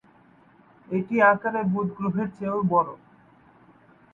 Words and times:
এটি 0.89 1.15
আকারে 1.31 1.61
বুধ 1.71 1.87
গ্রহের 1.97 2.29
চেয়েও 2.37 2.59
বড়ো। 2.71 2.95